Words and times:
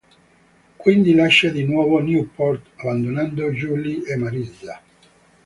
Quindi 0.77 1.13
lascia 1.13 1.49
di 1.49 1.63
nuovo 1.63 1.99
Newport, 1.99 2.69
abbandonando 2.77 3.51
Julie 3.51 4.03
e 4.11 4.15
Marissa. 4.15 4.81